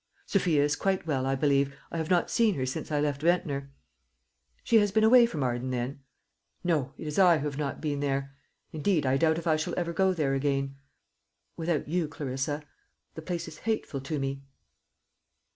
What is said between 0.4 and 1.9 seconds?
is quite well, I believe.